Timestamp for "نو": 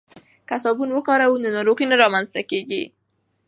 1.43-1.49